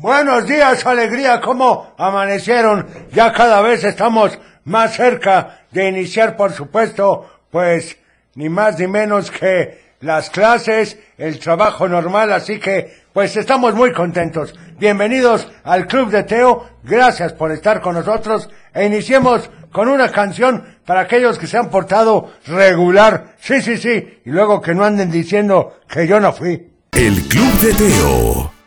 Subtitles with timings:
[0.00, 2.86] Buenos días, alegría, ¿cómo amanecieron?
[3.12, 7.98] Ya cada vez estamos más cerca de iniciar, por supuesto, pues
[8.34, 13.92] ni más ni menos que las clases, el trabajo normal, así que pues estamos muy
[13.92, 14.58] contentos.
[14.78, 20.78] Bienvenidos al Club de Teo, gracias por estar con nosotros e iniciemos con una canción
[20.86, 25.10] para aquellos que se han portado regular, sí, sí, sí, y luego que no anden
[25.10, 26.72] diciendo que yo no fui.
[26.92, 28.59] El Club de Teo.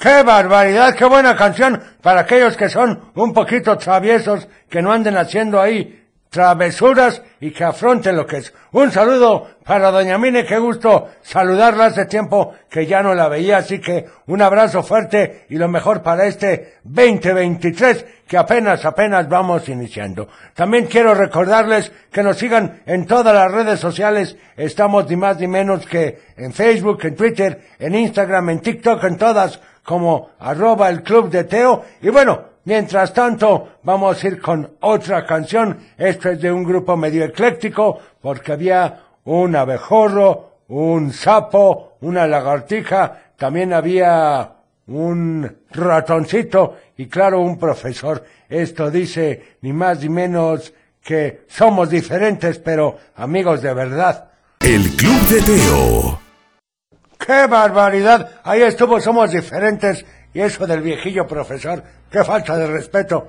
[0.00, 0.94] ¡Qué barbaridad!
[0.94, 5.98] ¡Qué buena canción para aquellos que son un poquito traviesos, que no anden haciendo ahí
[6.30, 8.52] travesuras y que afronten lo que es.
[8.72, 13.58] Un saludo para doña Mine, qué gusto saludarla hace tiempo que ya no la veía,
[13.58, 19.68] así que un abrazo fuerte y lo mejor para este 2023 que apenas, apenas vamos
[19.70, 20.28] iniciando.
[20.54, 25.46] También quiero recordarles que nos sigan en todas las redes sociales, estamos ni más ni
[25.46, 31.02] menos que en Facebook, en Twitter, en Instagram, en TikTok, en todas como arroba el
[31.02, 31.82] club de Teo.
[32.02, 35.78] Y bueno, mientras tanto, vamos a ir con otra canción.
[35.96, 43.32] Esto es de un grupo medio ecléctico, porque había un abejorro, un sapo, una lagartija,
[43.38, 44.56] también había
[44.88, 48.22] un ratoncito y claro, un profesor.
[48.46, 54.32] Esto dice ni más ni menos que somos diferentes, pero amigos de verdad.
[54.60, 56.07] El Club de Teo.
[57.28, 58.40] ¡Qué barbaridad!
[58.42, 60.02] Ahí estuvo, somos diferentes.
[60.32, 63.28] Y eso del viejillo profesor, qué falta de respeto.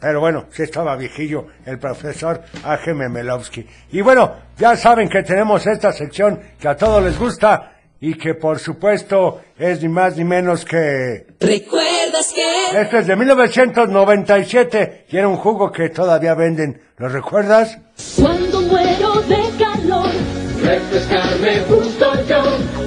[0.00, 2.94] Pero bueno, sí estaba viejillo el profesor A.G.
[2.94, 3.66] Memelowski.
[3.92, 8.32] Y bueno, ya saben que tenemos esta sección que a todos les gusta y que
[8.32, 11.26] por supuesto es ni más ni menos que...
[11.38, 12.80] ¿Recuerdas que?
[12.80, 16.80] Este es de 1997 y era un jugo que todavía venden.
[16.96, 17.76] ¿Lo recuerdas?
[18.18, 20.08] Cuando muero de calor,
[20.62, 22.83] refrescarme justo yo.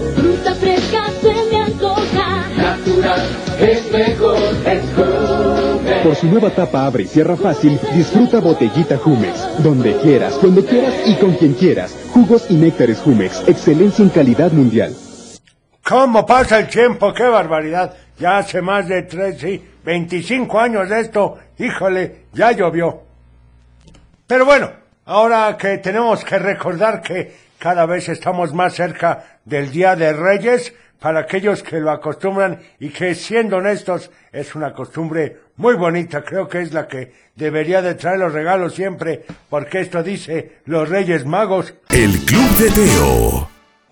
[3.60, 6.04] Es mejor, es Jumex.
[6.04, 9.64] Por su nueva tapa abre y cierra fácil, disfruta botellita Jumex.
[9.64, 11.96] Donde quieras, cuando quieras y con quien quieras.
[12.12, 13.48] Jugos y néctares Jumex.
[13.48, 14.96] Excelencia en calidad mundial.
[15.84, 17.14] ¿Cómo pasa el tiempo?
[17.14, 17.94] ¡Qué barbaridad!
[18.20, 21.38] Ya hace más de tres, sí, 25 años de esto.
[21.60, 23.04] Híjole, ya llovió.
[24.26, 24.70] Pero bueno,
[25.08, 30.74] ahora que tenemos que recordar que cada vez estamos más cerca del Día de Reyes,
[31.00, 36.48] para aquellos que lo acostumbran y que siendo honestos es una costumbre muy bonita, creo
[36.48, 41.26] que es la que debería de traer los regalos siempre, porque esto dice los Reyes
[41.26, 41.74] Magos.
[41.90, 43.50] El Club de Teo.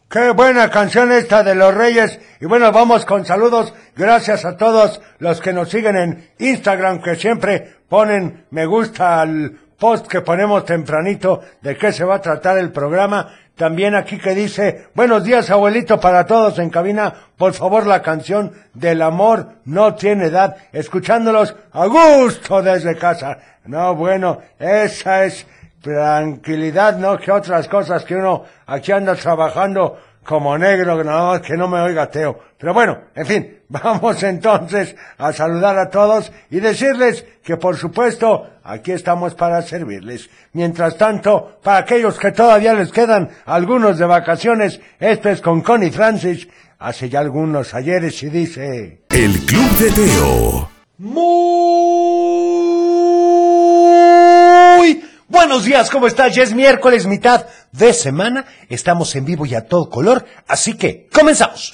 [0.09, 2.19] Qué buena canción esta de los Reyes.
[2.39, 3.73] Y bueno, vamos con saludos.
[3.95, 9.57] Gracias a todos los que nos siguen en Instagram, que siempre ponen me gusta al
[9.77, 13.33] post que ponemos tempranito de qué se va a tratar el programa.
[13.55, 18.51] También aquí que dice, buenos días abuelito para todos en cabina, por favor la canción
[18.73, 23.37] del amor no tiene edad, escuchándolos a gusto desde casa.
[23.65, 25.47] No, bueno, esa es
[25.81, 27.17] tranquilidad, ¿no?
[27.17, 31.79] Que otras cosas que uno aquí anda trabajando como negro, nada más que no me
[31.79, 32.39] oiga Teo.
[32.57, 38.49] Pero bueno, en fin, vamos entonces a saludar a todos y decirles que por supuesto
[38.63, 40.29] aquí estamos para servirles.
[40.53, 45.91] Mientras tanto, para aquellos que todavía les quedan algunos de vacaciones, esto es con Connie
[45.91, 46.47] Francis,
[46.79, 49.01] hace ya algunos ayeres y dice...
[49.09, 50.69] El Club de Teo.
[50.97, 51.45] Muy
[55.27, 56.35] buenos días, ¿cómo estás?
[56.35, 58.45] Ya es miércoles, mitad de semana.
[58.69, 61.71] Estamos en vivo y a todo color, así que comenzamos.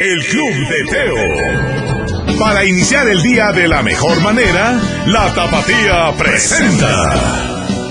[0.00, 2.38] El Club de Teo.
[2.38, 7.14] Para iniciar el día de la mejor manera, la Tapatía presenta.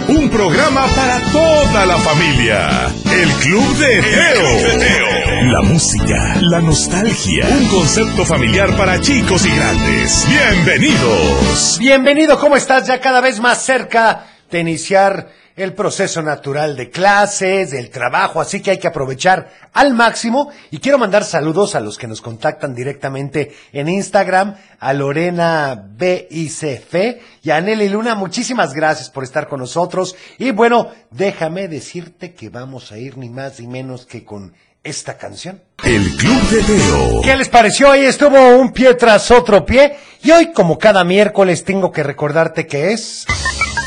[0.07, 2.93] Un programa para toda la familia.
[3.11, 5.51] El Club de Teo.
[5.51, 7.47] La música, la nostalgia.
[7.47, 10.27] Un concepto familiar para chicos y grandes.
[10.29, 11.77] Bienvenidos.
[11.79, 12.87] Bienvenido, ¿cómo estás?
[12.87, 15.27] Ya cada vez más cerca de iniciar
[15.57, 20.49] el proceso natural de clases, del trabajo, así que hay que aprovechar al máximo.
[20.71, 26.95] Y quiero mandar saludos a los que nos contactan directamente en Instagram, a Lorena BICF
[27.43, 28.15] y a Nelly Luna.
[28.15, 30.15] Muchísimas gracias por estar con nosotros.
[30.37, 34.53] Y bueno, déjame decirte que vamos a ir ni más ni menos que con
[34.85, 35.61] esta canción.
[35.83, 37.21] El Club de Teo.
[37.23, 37.91] ¿Qué les pareció?
[37.91, 39.97] Ahí estuvo un pie tras otro pie.
[40.21, 43.25] Y hoy, como cada miércoles, tengo que recordarte que es...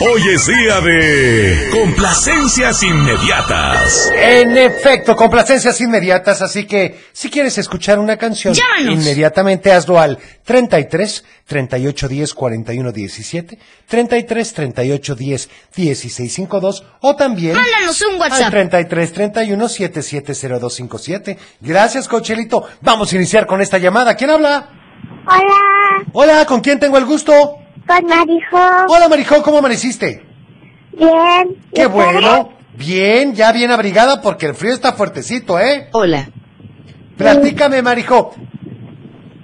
[0.01, 4.13] Hoy es día de complacencias inmediatas.
[4.15, 8.95] En efecto, complacencias inmediatas, así que si quieres escuchar una canción, Llámanos.
[8.95, 13.59] inmediatamente hazlo al 33 38 10 41 17,
[13.89, 18.51] 33 38 10 16 52 o también Mándanos un al WhatsApp.
[18.51, 21.39] 33 31 770257.
[21.61, 22.65] Gracias, Cochelito.
[22.83, 24.15] Vamos a iniciar con esta llamada.
[24.15, 24.69] ¿Quién habla?
[25.27, 27.33] Hola, Hola, ¿con quién tengo el gusto?
[27.89, 28.59] Con Marijo.
[28.89, 30.23] Hola, Marijó, ¿cómo amaneciste?
[30.93, 31.57] Bien.
[31.75, 32.51] Qué ¿Y bueno.
[32.77, 35.89] Bien, ya bien abrigada porque el frío está fuertecito, ¿eh?
[35.93, 36.29] Hola.
[37.17, 38.35] Platícame, Marijo.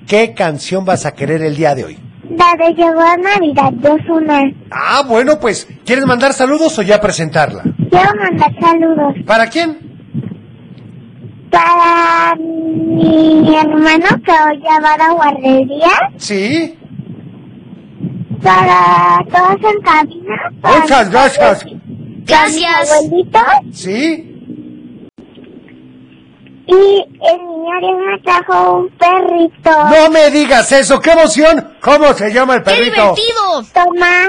[0.06, 1.98] ¿Qué canción vas a querer el día de hoy?
[2.30, 4.42] La de llegó a Navidad de Osuna.
[4.70, 7.62] Ah, bueno, pues, ¿quieres mandar saludos o ya presentarla?
[7.90, 9.78] Quiero mandar saludos ¿Para quién?
[11.50, 15.88] para mi hermano que hoy ya va a la guardería.
[16.16, 16.76] Sí.
[18.44, 20.50] Para todos en cabina.
[20.62, 21.64] Muchas gracias.
[22.26, 23.42] para mis abuelitos.
[23.72, 24.30] Sí.
[26.66, 29.70] Y el niño me trajo un perrito.
[29.90, 31.74] No me digas eso, qué emoción.
[31.80, 33.14] ¿Cómo se llama el ¡Qué perrito?
[33.14, 33.64] divertido!
[33.72, 34.28] Tomás.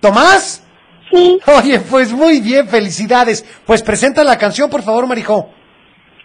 [0.00, 0.62] ¿Tomás?
[1.10, 1.38] Sí.
[1.46, 3.44] Oye, pues muy bien, felicidades.
[3.66, 5.50] Pues presenta la canción, por favor, Marijo.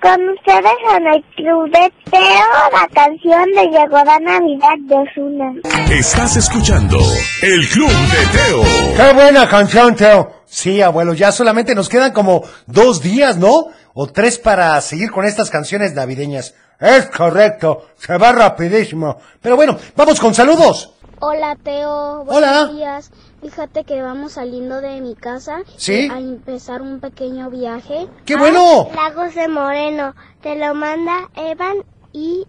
[0.03, 5.53] Con ustedes en el club de Teo, la canción de Llegó la Navidad de Osuna.
[5.89, 6.97] Estás escuchando
[7.41, 8.63] El Club de Teo.
[8.97, 10.44] ¡Qué buena canción, Teo!
[10.45, 13.67] Sí, abuelo, ya solamente nos quedan como dos días, ¿no?
[13.94, 16.53] O tres para seguir con estas canciones navideñas.
[16.81, 19.19] Es correcto, se va rapidísimo.
[19.41, 20.93] Pero bueno, vamos con saludos.
[21.25, 22.66] Hola Teo, buenos Hola.
[22.74, 23.12] días.
[23.42, 26.10] Fíjate que vamos saliendo de mi casa Sí.
[26.12, 28.10] a empezar un pequeño viaje.
[28.25, 28.90] ¡Qué bueno!
[28.94, 31.78] Lagos de Moreno, te lo manda Evan
[32.12, 32.46] y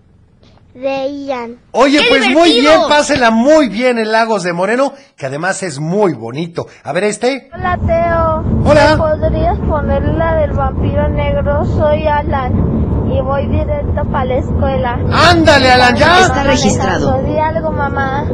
[0.74, 1.60] Reian.
[1.70, 5.78] Oye, ¡Qué pues muy bien, pásela muy bien en Lagos de Moreno, que además es
[5.78, 6.66] muy bonito.
[6.82, 7.50] A ver este.
[7.54, 8.44] Hola Teo.
[8.68, 8.96] Hola.
[8.96, 11.64] ¿Podrías poner la del vampiro negro?
[11.64, 14.98] Soy Alan y voy directo para la escuela.
[15.30, 16.22] Ándale, Alan, ya.
[16.22, 17.22] Está registrado.
[17.22, 18.24] Di algo, mamá.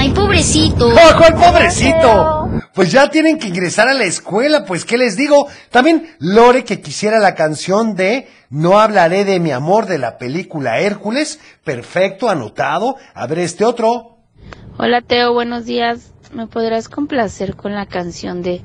[0.00, 0.90] Ay, pobrecito.
[0.90, 2.48] ¡Oh, cuál pobrecito!
[2.72, 5.48] Pues ya tienen que ingresar a la escuela, pues ¿qué les digo?
[5.72, 10.78] También Lore que quisiera la canción de No hablaré de mi amor de la película
[10.78, 11.40] Hércules.
[11.64, 12.94] Perfecto, anotado.
[13.12, 14.18] A ver este otro.
[14.78, 16.12] Hola Teo, buenos días.
[16.32, 18.62] ¿Me podrás complacer con la canción de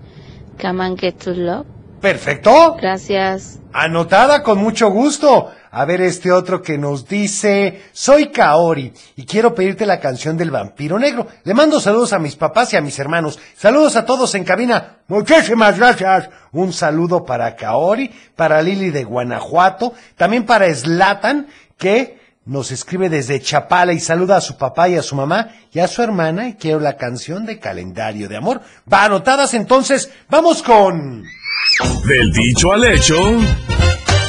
[0.62, 1.66] Come and Get to Love?
[2.00, 2.76] Perfecto.
[2.80, 3.60] Gracias.
[3.74, 5.50] Anotada con mucho gusto.
[5.76, 10.52] A ver este otro que nos dice, soy Kaori y quiero pedirte la canción del
[10.52, 11.26] vampiro negro.
[11.44, 13.40] Le mando saludos a mis papás y a mis hermanos.
[13.58, 15.00] Saludos a todos en cabina.
[15.08, 16.30] Muchísimas gracias.
[16.52, 23.42] Un saludo para Kaori, para Lili de Guanajuato, también para Slatan, que nos escribe desde
[23.42, 26.54] Chapala y saluda a su papá y a su mamá y a su hermana y
[26.54, 28.62] quiero la canción de calendario de amor.
[28.92, 31.24] Va anotadas entonces, vamos con...
[32.06, 33.16] Del dicho al hecho.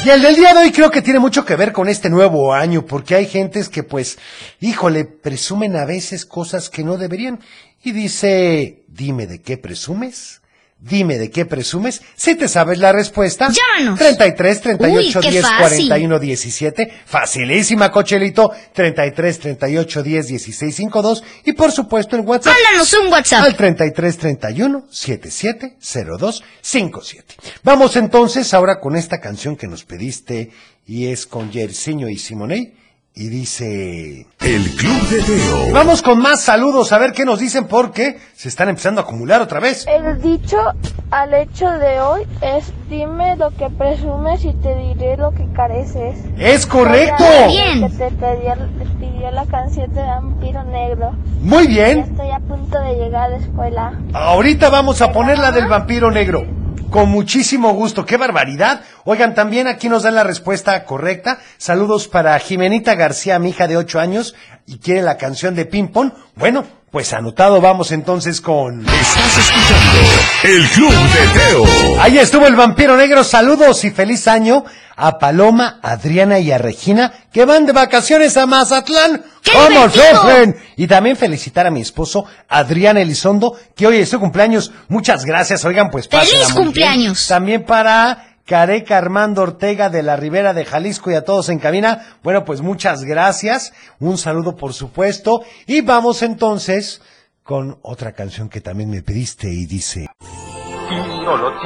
[0.05, 2.53] Y el del día de hoy creo que tiene mucho que ver con este nuevo
[2.53, 4.19] año, porque hay gentes que pues,
[4.59, 7.39] híjole, presumen a veces cosas que no deberían.
[7.83, 10.41] Y dice, dime de qué presumes.
[10.77, 12.01] Dime de qué presumes.
[12.15, 13.49] Si te sabes la respuesta.
[13.49, 13.97] Llámanos.
[13.97, 15.87] 33 38 Uy, qué 10 fácil.
[15.87, 16.93] 41 17.
[17.05, 18.51] Facilísima, Cochelito.
[18.73, 21.23] 33 38 10 16 52.
[21.45, 22.53] Y por supuesto el WhatsApp.
[22.53, 23.45] Mándanos un WhatsApp.
[23.45, 25.77] Al 33 31 77
[26.19, 27.35] 02 57.
[27.63, 30.51] Vamos entonces ahora con esta canción que nos pediste
[30.85, 32.84] y es con Yersiño y Simonei
[33.17, 35.71] y dice El Club de Teo.
[35.73, 39.41] Vamos con más saludos a ver qué nos dicen porque se están empezando a acumular
[39.41, 39.85] otra vez.
[39.87, 40.57] El dicho
[41.11, 46.17] al hecho de hoy es dime lo que presumes y te diré lo que careces.
[46.37, 47.23] Es correcto.
[47.47, 47.89] Bien.
[47.89, 51.15] Que te pidió, te pidió la canción de Vampiro Negro.
[51.39, 51.99] Muy Ya bien.
[51.99, 53.93] estoy a punto de llegar a la escuela.
[54.13, 56.45] Ahorita vamos a poner la del vampiro negro.
[56.89, 58.81] Con muchísimo gusto, qué barbaridad.
[59.07, 61.37] Oigan, también aquí nos dan la respuesta correcta.
[61.59, 64.33] Saludos para Jimenita García, mi hija de 8 años,
[64.65, 66.11] y quiere la canción de Ping Pong.
[66.35, 68.81] Bueno, pues anotado vamos entonces con...
[68.81, 69.99] Estás escuchando
[70.43, 72.01] El Club de Teo.
[72.01, 73.23] Ahí estuvo el vampiro negro.
[73.23, 78.47] Saludos y feliz año a Paloma, Adriana y a Regina que van de vacaciones a
[78.47, 79.23] Mazatlán.
[79.43, 80.21] ¡Qué ¿Cómo divertido!
[80.21, 80.55] sufren?
[80.77, 84.71] Y también felicitar a mi esposo Adrián Elizondo que hoy es su cumpleaños.
[84.87, 85.63] Muchas gracias.
[85.63, 87.27] Oigan, pues ¡Feliz cumpleaños!
[87.27, 92.17] También para Careca Armando Ortega de la Ribera de Jalisco y a todos en cabina.
[92.21, 93.73] Bueno, pues muchas gracias.
[93.99, 95.43] Un saludo por supuesto.
[95.65, 97.01] Y vamos entonces
[97.43, 100.07] con otra canción que también me pediste y dice...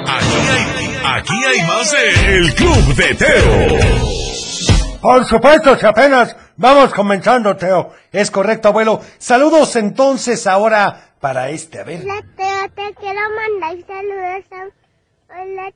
[0.07, 3.79] Aquí hay, aquí hay más de El Club de Teo.
[5.01, 7.93] Por supuesto, si apenas vamos comenzando, Teo.
[8.11, 9.01] Es correcto, abuelo.
[9.17, 11.81] Saludos entonces ahora para este.
[11.81, 12.01] A ver.
[12.03, 15.41] Hola Teo, te quiero mandar saludos a...
[15.41, 15.71] Hola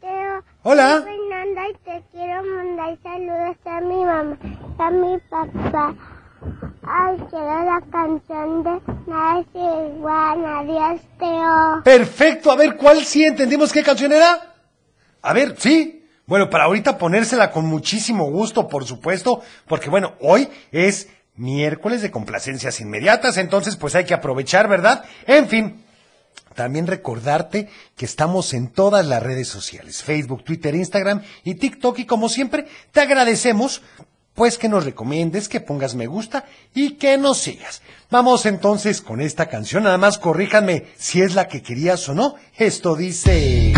[0.00, 0.44] Teo.
[0.62, 1.02] Hola.
[1.02, 4.38] Soy Fernanda y te quiero mandar saludos a mi mamá,
[4.78, 5.94] a mi papá.
[6.82, 11.82] Ay, quiero la canción de Nada es igual, adiós Teo.
[11.84, 12.50] Perfecto.
[12.50, 14.54] A ver, ¿cuál sí entendimos qué canción era?
[15.22, 16.04] A ver, ¿sí?
[16.26, 22.10] Bueno, para ahorita ponérsela con muchísimo gusto, por supuesto, porque bueno, hoy es miércoles de
[22.10, 25.04] complacencias inmediatas, entonces pues hay que aprovechar, ¿verdad?
[25.26, 25.85] En fin,
[26.54, 32.06] también recordarte que estamos en todas las redes sociales, Facebook, Twitter, Instagram y TikTok y
[32.06, 33.82] como siempre te agradecemos
[34.34, 37.82] pues que nos recomiendes, que pongas me gusta y que nos sigas.
[38.10, 42.34] Vamos entonces con esta canción, nada más corríjanme si es la que querías o no.
[42.56, 43.75] Esto dice...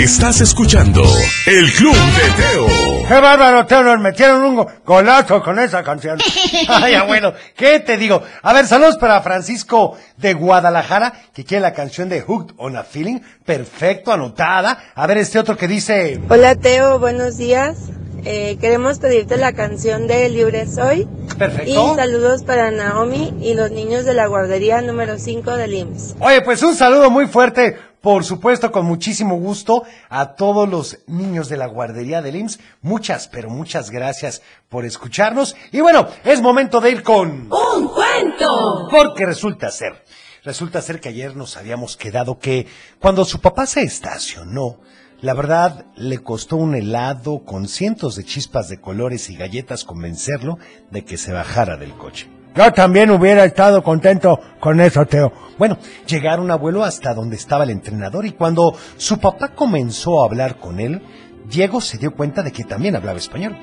[0.00, 1.02] Estás escuchando
[1.46, 3.06] El Club de Teo.
[3.06, 3.82] ¡Qué bárbaro, Teo!
[3.82, 6.18] Nos metieron un go- golazo con esa canción.
[6.68, 8.22] Ay, abuelo, ¿qué te digo?
[8.42, 12.84] A ver, saludos para Francisco de Guadalajara, que quiere la canción de Hooked on a
[12.84, 13.18] Feeling.
[13.44, 14.78] Perfecto, anotada.
[14.94, 16.18] A ver, este otro que dice...
[16.30, 17.76] Hola Teo, buenos días.
[18.24, 21.06] Eh, queremos pedirte la canción de Libre Soy.
[21.38, 21.70] Perfecto.
[21.92, 26.16] Y saludos para Naomi y los niños de la guardería número 5 del IMSS.
[26.20, 31.48] Oye, pues un saludo muy fuerte, por supuesto, con muchísimo gusto a todos los niños
[31.48, 32.60] de la guardería del IMSS.
[32.80, 35.54] Muchas, pero muchas gracias por escucharnos.
[35.70, 37.50] Y bueno, es momento de ir con...
[37.52, 38.88] ¡Un cuento!
[38.90, 40.02] Porque resulta ser,
[40.44, 42.66] resulta ser que ayer nos habíamos quedado que
[43.00, 44.80] cuando su papá se estacionó,
[45.20, 50.58] la verdad le costó un helado con cientos de chispas de colores y galletas convencerlo
[50.90, 52.39] de que se bajara del coche.
[52.54, 55.32] Yo también hubiera estado contento con eso, Teo.
[55.56, 60.56] Bueno, llegaron abuelo hasta donde estaba el entrenador y cuando su papá comenzó a hablar
[60.56, 61.00] con él,
[61.48, 63.56] Diego se dio cuenta de que también hablaba español.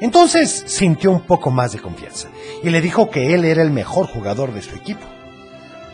[0.00, 2.28] Entonces sintió un poco más de confianza
[2.62, 5.06] y le dijo que él era el mejor jugador de su equipo.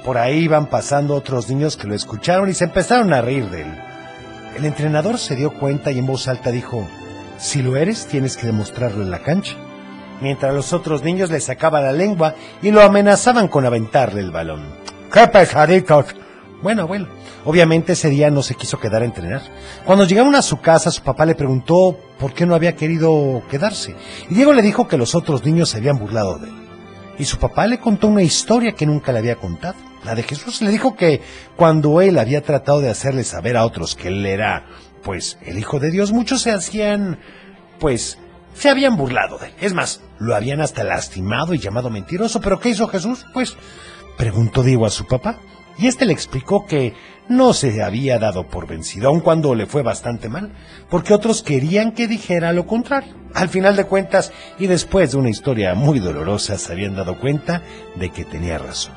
[0.04, 3.62] Por ahí iban pasando otros niños que lo escucharon y se empezaron a reír de
[3.62, 3.78] él.
[4.56, 6.88] El entrenador se dio cuenta y en voz alta dijo,
[7.38, 9.56] si lo eres tienes que demostrarlo en la cancha.
[10.20, 14.64] Mientras los otros niños le sacaban la lengua y lo amenazaban con aventarle el balón.
[15.12, 16.06] ¡Qué pesaditos!
[16.62, 17.08] Bueno, abuelo,
[17.46, 19.40] obviamente ese día no se quiso quedar a entrenar.
[19.86, 23.96] Cuando llegaron a su casa, su papá le preguntó por qué no había querido quedarse.
[24.28, 26.54] Y Diego le dijo que los otros niños se habían burlado de él.
[27.18, 29.76] Y su papá le contó una historia que nunca le había contado.
[30.04, 31.22] La de Jesús le dijo que
[31.56, 34.66] cuando él había tratado de hacerle saber a otros que él era,
[35.02, 37.18] pues, el Hijo de Dios, muchos se hacían,
[37.78, 38.18] pues,
[38.54, 39.54] se habían burlado de él.
[39.60, 42.40] Es más, lo habían hasta lastimado y llamado mentiroso.
[42.40, 43.26] ¿Pero qué hizo Jesús?
[43.32, 43.56] Pues,
[44.16, 45.38] preguntó Diego a su papá.
[45.78, 46.94] Y este le explicó que
[47.28, 50.52] no se había dado por vencido, aun cuando le fue bastante mal,
[50.90, 53.14] porque otros querían que dijera lo contrario.
[53.34, 57.62] Al final de cuentas, y después de una historia muy dolorosa, se habían dado cuenta
[57.94, 58.94] de que tenía razón.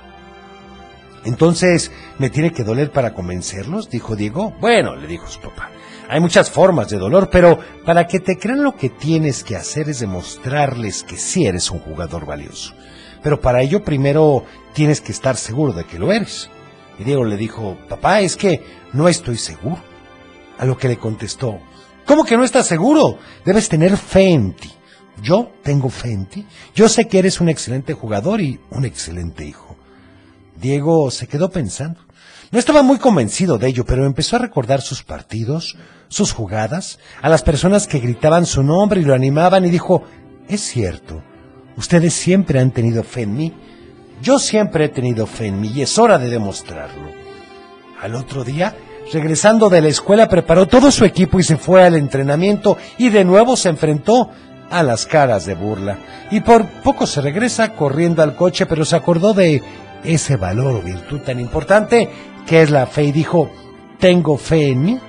[1.25, 3.89] Entonces, ¿me tiene que doler para convencerlos?
[3.89, 4.53] dijo Diego.
[4.60, 5.69] Bueno, le dijo su papá.
[6.10, 9.89] Hay muchas formas de dolor, pero para que te crean lo que tienes que hacer
[9.89, 12.74] es demostrarles que sí eres un jugador valioso.
[13.24, 16.50] Pero para ello primero tienes que estar seguro de que lo eres.
[17.00, 19.81] Y Diego le dijo, papá, es que no estoy seguro.
[20.57, 21.60] A lo que le contestó,
[22.05, 23.17] ¿cómo que no estás seguro?
[23.43, 24.72] Debes tener fe en ti.
[25.22, 26.45] Yo tengo fe en ti.
[26.75, 29.75] Yo sé que eres un excelente jugador y un excelente hijo.
[30.55, 32.01] Diego se quedó pensando.
[32.53, 35.75] No estaba muy convencido de ello, pero empezó a recordar sus partidos,
[36.07, 40.03] sus jugadas, a las personas que gritaban su nombre y lo animaban y dijo,
[40.48, 41.24] es cierto,
[41.77, 43.53] ustedes siempre han tenido fe en mí.
[44.22, 47.10] Yo siempre he tenido fe en mí y es hora de demostrarlo.
[48.00, 48.75] Al otro día,
[49.12, 53.25] regresando de la escuela, preparó todo su equipo y se fue al entrenamiento y de
[53.25, 54.29] nuevo se enfrentó
[54.69, 55.98] a las caras de burla.
[56.29, 59.63] Y por poco se regresa corriendo al coche, pero se acordó de
[60.03, 62.10] ese valor o virtud tan importante
[62.45, 63.50] que es la fe y dijo,
[64.00, 65.00] tengo fe en mí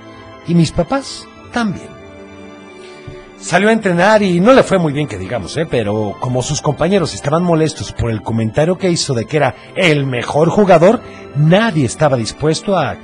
[0.47, 1.95] y mis papás también.
[3.39, 5.67] Salió a entrenar y no le fue muy bien que digamos, ¿eh?
[5.71, 10.07] pero como sus compañeros estaban molestos por el comentario que hizo de que era el
[10.07, 11.01] mejor jugador,
[11.37, 12.97] nadie estaba dispuesto a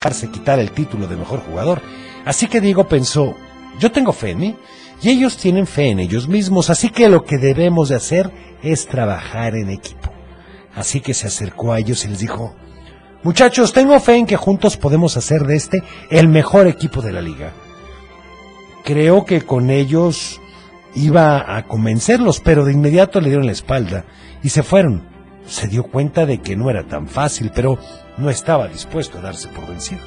[0.00, 1.82] dejarse quitar el título de mejor jugador.
[2.24, 3.34] Así que Diego pensó,
[3.78, 4.56] yo tengo fe en mí
[5.02, 8.30] y ellos tienen fe en ellos mismos, así que lo que debemos de hacer
[8.62, 10.10] es trabajar en equipo.
[10.74, 12.54] Así que se acercó a ellos y les dijo,
[13.22, 17.20] muchachos, tengo fe en que juntos podemos hacer de este el mejor equipo de la
[17.20, 17.52] liga.
[18.84, 20.40] Creo que con ellos
[20.94, 24.04] iba a convencerlos, pero de inmediato le dieron la espalda
[24.42, 25.10] y se fueron.
[25.46, 27.78] Se dio cuenta de que no era tan fácil, pero
[28.16, 30.00] no estaba dispuesto a darse por vencido.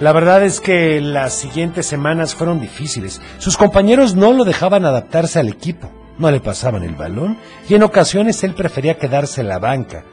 [0.00, 3.20] La verdad es que las siguientes semanas fueron difíciles.
[3.38, 7.36] Sus compañeros no lo dejaban adaptarse al equipo, no le pasaban el balón
[7.68, 10.04] y en ocasiones él prefería quedarse en la banca.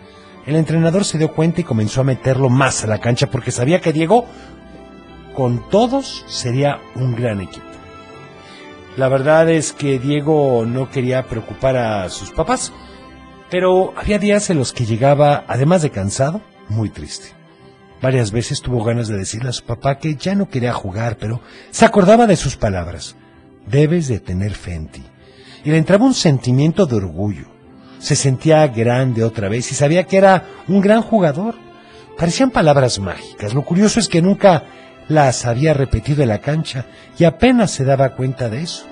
[0.46, 3.82] El entrenador se dio cuenta y comenzó a meterlo más a la cancha porque sabía
[3.82, 4.26] que Diego
[5.34, 7.66] con todos sería un gran equipo.
[8.96, 12.72] La verdad es que Diego no quería preocupar a sus papás,
[13.50, 17.30] pero había días en los que llegaba, además de cansado, muy triste.
[18.02, 21.42] Varias veces tuvo ganas de decirle a su papá que ya no quería jugar, pero
[21.72, 23.16] se acordaba de sus palabras.
[23.66, 25.04] Debes de tener fe en ti.
[25.64, 27.55] y le entraba un sentimiento de orgullo.
[28.06, 31.56] Se sentía grande otra vez y sabía que era un gran jugador.
[32.16, 33.56] Parecían palabras mágicas.
[33.56, 34.62] Lo curioso es que nunca
[35.08, 36.86] las había repetido en la cancha
[37.18, 38.86] y apenas se daba cuenta de eso.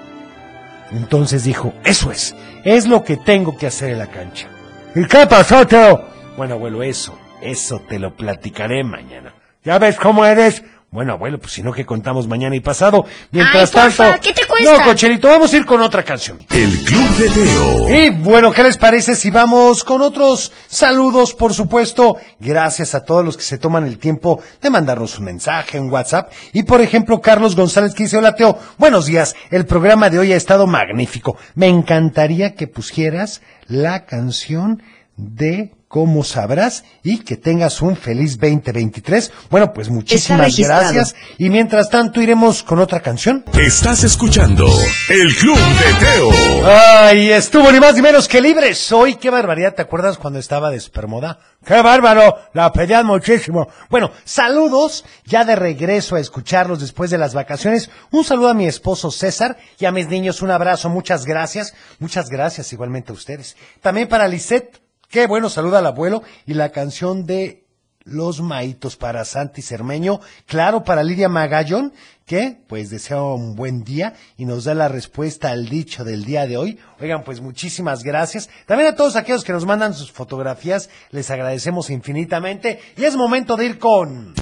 [0.89, 4.47] Entonces dijo, eso es, es lo que tengo que hacer en la cancha.
[4.95, 6.09] ¿Y qué pasó, Teo?
[6.35, 9.35] Bueno, abuelo, eso, eso te lo platicaré mañana.
[9.63, 10.63] ¿Ya ves cómo eres?
[10.93, 13.03] Bueno, abuelo, pues si no que contamos mañana y pasado.
[13.31, 14.21] Mientras Ay, porfa, tanto...
[14.21, 14.77] ¿qué te cuesta?
[14.77, 16.37] No, Cochelito, vamos a ir con otra canción.
[16.51, 17.89] El Club de Teo.
[17.89, 22.17] Y bueno, ¿qué les parece si vamos con otros saludos, por supuesto?
[22.39, 26.31] Gracias a todos los que se toman el tiempo de mandarnos un mensaje, un WhatsApp.
[26.53, 30.31] Y por ejemplo, Carlos González que dice, hola Teo, buenos días, el programa de hoy
[30.31, 31.37] ha estado magnífico.
[31.55, 34.83] Me encantaría que pusieras la canción
[35.17, 39.31] de Cómo sabrás y que tengas un feliz 2023.
[39.51, 41.13] Bueno, pues muchísimas gracias.
[41.37, 43.45] Y mientras tanto iremos con otra canción.
[43.53, 44.65] Estás escuchando
[45.07, 46.67] El Club de Teo.
[46.67, 48.73] Ay, estuvo ni más ni menos que libre.
[48.73, 51.37] Soy, qué barbaridad, ¿te acuerdas cuando estaba de supermoda?
[51.63, 52.39] ¡Qué bárbaro!
[52.53, 53.67] La pedían muchísimo.
[53.91, 57.91] Bueno, saludos, ya de regreso a escucharlos después de las vacaciones.
[58.09, 61.75] Un saludo a mi esposo César y a mis niños, un abrazo, muchas gracias.
[61.99, 63.55] Muchas gracias igualmente a ustedes.
[63.79, 64.82] También para Lisette,
[65.13, 67.67] qué bueno, saluda al abuelo y la canción de
[68.03, 70.19] Los Maitos para Santi Cermeño.
[70.47, 71.93] Claro, para Lidia Magallón,
[72.25, 76.47] que pues desea un buen día y nos da la respuesta al dicho del día
[76.47, 76.79] de hoy.
[76.99, 78.49] Oigan, pues muchísimas gracias.
[78.65, 82.79] También a todos aquellos que nos mandan sus fotografías, les agradecemos infinitamente.
[82.97, 84.33] Y es momento de ir con...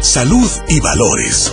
[0.00, 1.52] Salud y valores.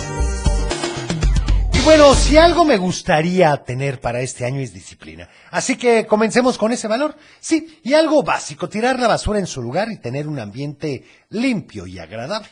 [1.80, 5.30] Y bueno, si algo me gustaría tener para este año es disciplina.
[5.50, 7.16] Así que comencemos con ese valor.
[7.40, 11.86] Sí, y algo básico, tirar la basura en su lugar y tener un ambiente limpio
[11.86, 12.50] y agradable.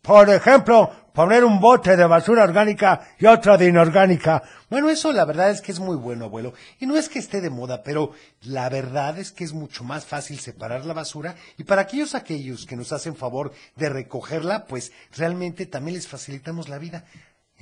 [0.00, 4.44] Por ejemplo, poner un bote de basura orgánica y otro de inorgánica.
[4.70, 6.54] Bueno, eso la verdad es que es muy bueno, abuelo.
[6.78, 10.06] Y no es que esté de moda, pero la verdad es que es mucho más
[10.06, 14.92] fácil separar la basura y para aquellos aquellos que nos hacen favor de recogerla, pues
[15.16, 17.04] realmente también les facilitamos la vida.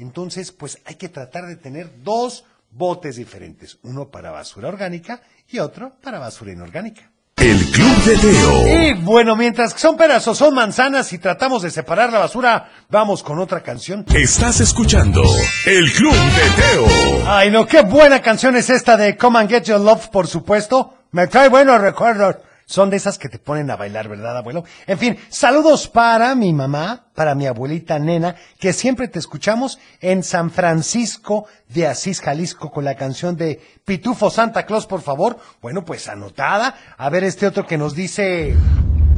[0.00, 5.58] Entonces, pues hay que tratar de tener dos botes diferentes, uno para basura orgánica y
[5.58, 7.10] otro para basura inorgánica.
[7.36, 8.66] El Club de Teo.
[8.66, 12.70] Y bueno, mientras que son peras o son manzanas y tratamos de separar la basura,
[12.90, 14.04] vamos con otra canción.
[14.14, 15.22] Estás escuchando
[15.64, 17.22] El Club de Teo.
[17.26, 20.94] Ay, no, qué buena canción es esta de Come and Get Your Love, por supuesto.
[21.12, 22.36] Me trae buenos recuerdos.
[22.70, 24.62] Son de esas que te ponen a bailar, ¿verdad, abuelo?
[24.86, 30.22] En fin, saludos para mi mamá, para mi abuelita nena, que siempre te escuchamos en
[30.22, 35.36] San Francisco de Asís, Jalisco, con la canción de Pitufo Santa Claus, por favor.
[35.60, 36.76] Bueno, pues anotada.
[36.96, 38.54] A ver este otro que nos dice...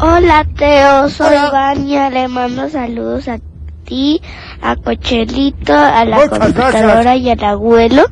[0.01, 1.37] Hola Teo, soy.
[1.53, 3.39] Vania, le mando saludos a
[3.85, 4.23] ti,
[4.63, 7.19] a Cochelito, a la Muchas computadora gracias.
[7.19, 8.05] y al abuelo.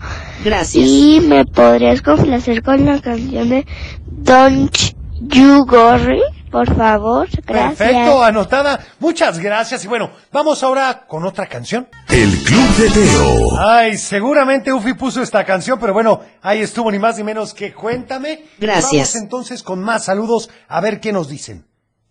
[0.44, 0.84] Gracias.
[0.86, 3.66] Y me podrías complacer con la canción de
[4.06, 7.28] Don't You Worry, por favor.
[7.46, 7.76] Gracias.
[7.76, 8.80] Perfecto, anotada.
[8.98, 9.84] Muchas gracias.
[9.84, 11.88] Y bueno, vamos ahora con otra canción.
[12.08, 13.58] El Club de Teo.
[13.58, 17.74] Ay, seguramente Ufi puso esta canción, pero bueno, ahí estuvo ni más ni menos que
[17.74, 18.46] Cuéntame.
[18.58, 18.92] Gracias.
[18.92, 21.66] Vamos entonces con más saludos a ver qué nos dicen.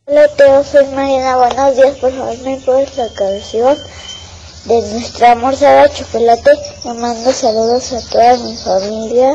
[0.05, 3.77] Hola Teo, soy Mariana, buenos días, por favor me pones la canción
[4.65, 6.51] de nuestro amor sabe chocolate.
[6.85, 9.31] Le mando saludos a toda mi familia,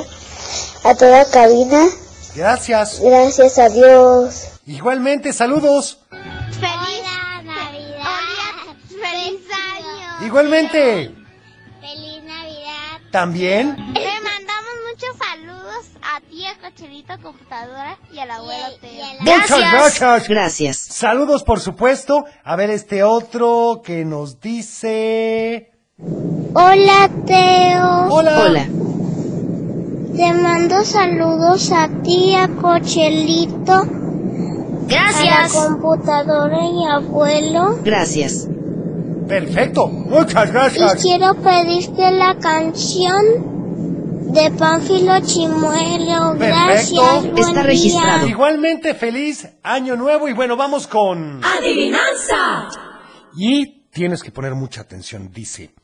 [0.85, 1.87] a toda cabina.
[2.35, 3.01] Gracias.
[3.01, 4.61] Gracias a Dios.
[4.67, 6.01] Igualmente, saludos.
[6.11, 7.03] ¡Feliz
[7.45, 8.77] Navidad!
[8.89, 10.27] ¡Feliz año!
[10.27, 11.15] Igualmente.
[11.81, 13.01] ¡Feliz Navidad!
[13.13, 13.77] También.
[13.95, 19.07] Le mandamos muchos saludos a ti, a Cochelito Computadora y al abuelo Teo.
[19.21, 20.29] Muchas gracias.
[20.29, 20.77] Gracias.
[20.79, 22.25] Saludos, por supuesto.
[22.43, 25.71] A ver este otro que nos dice...
[26.55, 28.09] Hola Teo.
[28.11, 28.41] Hola.
[28.41, 28.94] Hola.
[30.17, 35.53] Te mando saludos a ti, a Cochelito, a la Gracias.
[35.53, 37.79] computadora y abuelo.
[37.83, 38.49] Gracias.
[39.27, 39.89] Perfecto.
[39.89, 41.03] Muchas Y gracias.
[41.03, 46.35] quiero pedirte la canción de Pánfilo Chimuelo.
[46.39, 47.01] Gracias.
[47.01, 47.33] Perfecto.
[47.33, 47.63] buen Está día.
[47.63, 48.27] registrado.
[48.29, 50.29] Igualmente, feliz año nuevo.
[50.29, 51.41] Y bueno, vamos con...
[51.45, 52.69] Adivinanza.
[53.37, 55.31] Y tienes que poner mucha atención.
[55.33, 55.75] Dice,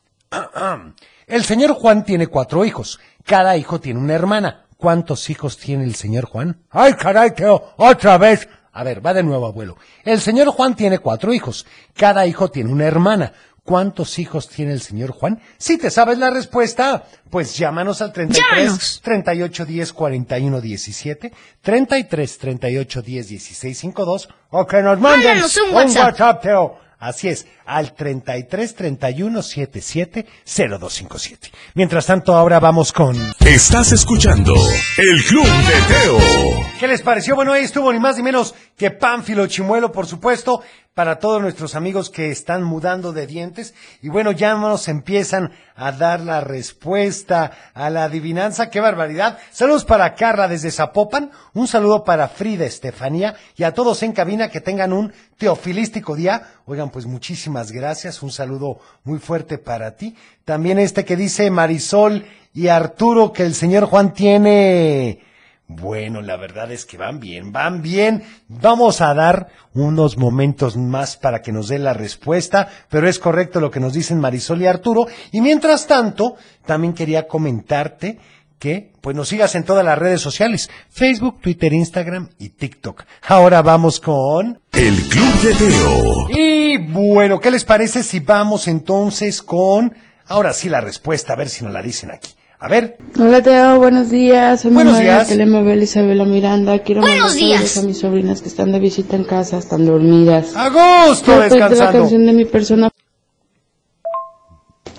[1.27, 2.99] el señor Juan tiene cuatro hijos.
[3.25, 4.65] Cada hijo tiene una hermana.
[4.77, 6.63] ¿Cuántos hijos tiene el señor Juan?
[6.71, 8.49] Ay, caray, Teo, otra vez.
[8.73, 9.77] A ver, va de nuevo, abuelo.
[10.03, 11.65] El señor Juan tiene cuatro hijos.
[11.93, 13.33] Cada hijo tiene una hermana.
[13.63, 15.39] ¿Cuántos hijos tiene el señor Juan?
[15.57, 19.01] Si te sabes la respuesta, pues llámanos al 33 Llámanos.
[19.03, 26.41] 38 10 41 17, 33 38 10 16 52 O que nos manden un WhatsApp.
[26.41, 26.79] Teo.
[27.01, 31.51] Así es, al 33 31 77 0257.
[31.73, 33.17] Mientras tanto, ahora vamos con.
[33.39, 34.53] Estás escuchando
[34.99, 36.65] El Club de Teo.
[36.79, 37.35] ¿Qué les pareció?
[37.35, 40.61] Bueno, ahí estuvo ni más ni menos que Pánfilo Chimuelo, por supuesto,
[40.93, 43.73] para todos nuestros amigos que están mudando de dientes.
[44.01, 48.69] Y bueno, ya nos empiezan a dar la respuesta a la adivinanza.
[48.69, 49.37] ¡Qué barbaridad!
[49.51, 51.31] Saludos para Carla desde Zapopan.
[51.53, 56.49] Un saludo para Frida Estefanía y a todos en cabina que tengan un teofilístico día.
[56.65, 58.21] Oigan, pues muchísimas gracias.
[58.21, 60.15] Un saludo muy fuerte para ti.
[60.43, 65.30] También este que dice Marisol y Arturo que el señor Juan tiene
[65.75, 68.23] bueno, la verdad es que van bien, van bien.
[68.47, 73.59] Vamos a dar unos momentos más para que nos dé la respuesta, pero es correcto
[73.59, 75.07] lo que nos dicen Marisol y Arturo.
[75.31, 78.19] Y mientras tanto, también quería comentarte
[78.59, 83.03] que pues nos sigas en todas las redes sociales, Facebook, Twitter, Instagram y TikTok.
[83.27, 86.29] Ahora vamos con El Club de Teo.
[86.29, 89.95] y bueno, ¿qué les parece si vamos entonces con
[90.27, 92.33] ahora sí la respuesta, a ver si nos la dicen aquí.
[92.63, 94.61] A ver, Hola Teo, buenos días.
[94.61, 95.27] Soy Buenos mamá días.
[95.29, 96.77] de Telemovela Isabela Miranda.
[96.79, 97.77] Quiero Buenos mandar saludos días.
[97.77, 100.55] a mis sobrinas que están de visita en casa, están dormidas.
[100.55, 101.99] a gusto pedirte la descansando.
[102.01, 102.89] canción de mi persona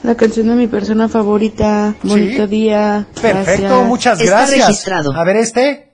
[0.03, 1.94] la canción de mi persona favorita.
[2.03, 3.07] Bonito día.
[3.20, 3.87] Perfecto, Gracias.
[3.87, 4.66] muchas Está gracias.
[4.66, 5.12] registrado.
[5.14, 5.91] A ver este.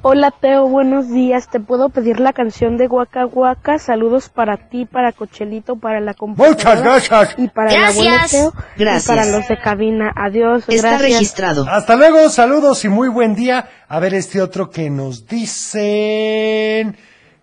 [0.00, 1.48] Hola Teo, buenos días.
[1.50, 3.80] ¿Te puedo pedir la canción de Guaca Guaca?
[3.80, 6.54] Saludos para ti, para Cochelito, para la computadora.
[6.54, 7.34] Muchas gracias.
[7.36, 8.30] Y para el abuelo Gracias.
[8.30, 8.52] Teo.
[8.76, 9.04] Gracias.
[9.04, 10.12] Y para los de cabina.
[10.14, 10.68] Adiós.
[10.68, 11.02] Está gracias.
[11.12, 11.66] registrado.
[11.68, 13.68] Hasta luego, saludos y muy buen día.
[13.88, 16.96] A ver este otro que nos dicen.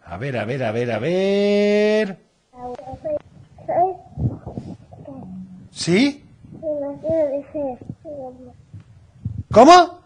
[0.06, 2.20] A ver, a ver, a ver, a ver.
[5.72, 6.24] ¿Sí?
[9.52, 10.00] ¿Cómo?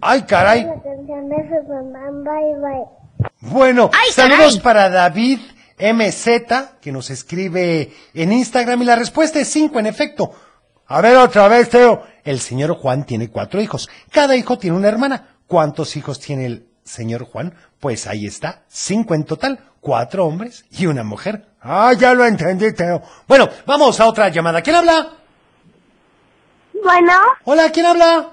[0.00, 0.66] Ay, caray.
[3.40, 4.60] Bueno, ¡Ay, saludos caray!
[4.60, 5.40] para David
[5.78, 10.32] MZ, que nos escribe en Instagram, y la respuesta es 5, en efecto.
[10.86, 12.02] A ver otra vez, Teo.
[12.24, 13.88] El señor Juan tiene cuatro hijos.
[14.10, 15.36] Cada hijo tiene una hermana.
[15.46, 17.54] ¿Cuántos hijos tiene el señor Juan?
[17.80, 21.46] Pues ahí está, cinco en total, cuatro hombres y una mujer.
[21.60, 23.02] Ah, ya lo entendí, Teo.
[23.26, 24.62] Bueno, vamos a otra llamada.
[24.62, 25.08] ¿Quién habla?
[26.82, 27.12] Bueno,
[27.44, 28.30] Hola, ¿quién habla?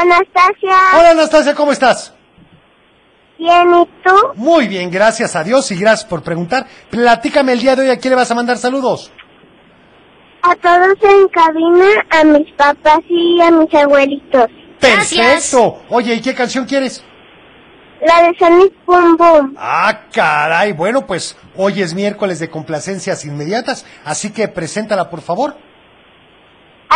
[0.00, 2.12] Anastasia, Hola, Anastasia, ¿cómo estás?
[3.38, 4.14] bien, ¿y tú?
[4.34, 6.66] Muy bien, gracias a Dios y gracias por preguntar.
[6.90, 9.10] Platícame el día de hoy, ¿a quién le vas a mandar saludos?
[10.42, 14.46] A todos en cabina, a mis papás y a mis abuelitos.
[14.80, 15.50] Gracias.
[15.50, 15.82] Perfecto.
[15.88, 17.02] Oye, ¿y qué canción quieres?
[18.00, 19.54] La de Sonic Boom Boom.
[19.58, 20.72] Ah, caray.
[20.72, 25.56] Bueno, pues hoy es miércoles de complacencias inmediatas, así que preséntala, por favor.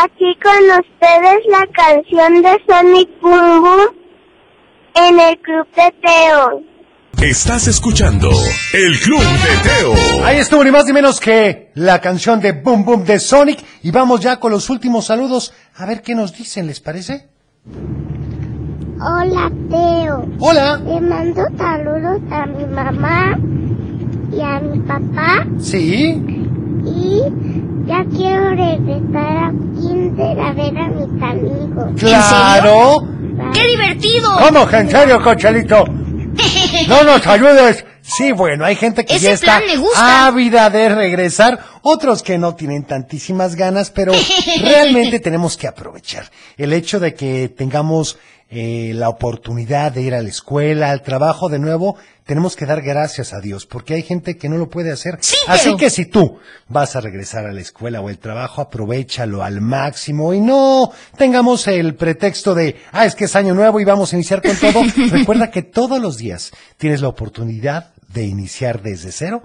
[0.03, 3.81] Aquí con ustedes la canción de Sonic Boom Boom
[4.95, 6.63] en el Club de Teo.
[7.23, 8.31] Estás escuchando
[8.73, 10.25] El Club de Teo.
[10.25, 13.63] Ahí estuvo ni más ni menos que la canción de Boom Boom de Sonic.
[13.83, 15.53] Y vamos ya con los últimos saludos.
[15.77, 17.29] A ver qué nos dicen, ¿les parece?
[19.01, 20.27] Hola, Teo.
[20.39, 20.79] Hola.
[20.79, 23.39] Le mando saludos a mi mamá
[24.33, 26.23] y a mi papá Sí.
[26.87, 27.23] y
[27.91, 29.51] ya quiero regresar a
[29.81, 31.85] Kinder a ver a mis amigos.
[31.99, 33.03] Claro.
[33.53, 34.31] ¡Qué divertido!
[34.47, 35.85] ¿Cómo que en serio, Cochelito?
[36.89, 37.85] No nos ayudes.
[38.03, 40.27] Sí, bueno, hay gente que Ese ya está plan me gusta.
[40.27, 44.13] ávida de regresar, otros que no tienen tantísimas ganas, pero
[44.61, 48.19] realmente tenemos que aprovechar el hecho de que tengamos
[48.53, 52.83] eh, la oportunidad de ir a la escuela, al trabajo de nuevo, tenemos que dar
[52.83, 55.19] gracias a Dios, porque hay gente que no lo puede hacer.
[55.21, 56.39] Sí, Así pero- que si tú
[56.69, 61.69] vas a regresar a la escuela o el trabajo, aprovechalo al máximo y no tengamos
[61.69, 64.83] el pretexto de, ah, es que es año nuevo y vamos a iniciar con todo.
[65.11, 69.43] Recuerda que todos los días tienes la oportunidad de iniciar desde cero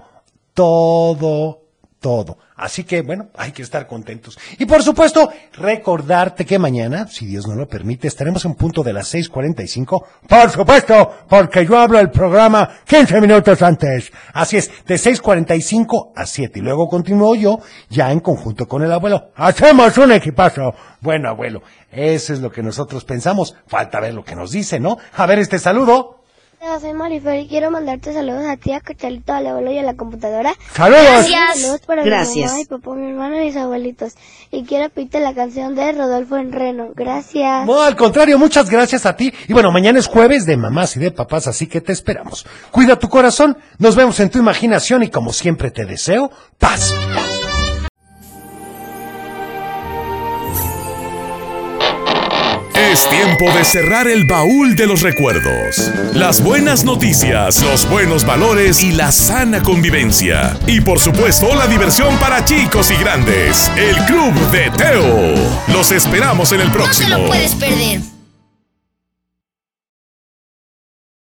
[0.52, 1.65] todo,
[2.06, 2.38] todo.
[2.54, 4.38] Así que, bueno, hay que estar contentos.
[4.60, 8.92] Y por supuesto, recordarte que mañana, si Dios nos lo permite, estaremos en punto de
[8.92, 14.12] las 6.45 Por supuesto, porque yo hablo el programa 15 minutos antes.
[14.32, 16.60] Así es, de 6.45 a 7.
[16.60, 17.58] Y luego continúo yo,
[17.90, 19.32] ya en conjunto con el abuelo.
[19.34, 20.76] Hacemos un equipazo.
[21.00, 23.56] Bueno, abuelo, eso es lo que nosotros pensamos.
[23.66, 24.96] Falta ver lo que nos dice, ¿no?
[25.16, 26.15] A ver este saludo.
[26.80, 29.94] Soy Marifer y quiero mandarte saludos a ti, a Cochelito, al abuelo y a la
[29.94, 30.52] computadora.
[30.74, 31.02] ¡Saludos!
[31.04, 31.60] Gracias.
[31.60, 32.34] Saludos para Gracias.
[32.36, 34.12] mi mamá, mi papá, mi hermano y mis abuelitos.
[34.50, 36.88] Y quiero pedirte la canción de Rodolfo Enreno.
[36.94, 37.66] Gracias.
[37.66, 39.32] No, al contrario, muchas gracias a ti.
[39.48, 42.46] Y bueno, mañana es jueves de mamás y de papás, así que te esperamos.
[42.70, 46.94] Cuida tu corazón, nos vemos en tu imaginación y como siempre te deseo paz.
[52.96, 55.92] Es tiempo de cerrar el baúl de los recuerdos.
[56.14, 60.58] Las buenas noticias, los buenos valores y la sana convivencia.
[60.66, 63.70] Y por supuesto, la diversión para chicos y grandes.
[63.76, 65.34] El Club de Teo.
[65.74, 67.10] Los esperamos en el próximo.
[67.10, 68.15] No te lo puedes perder.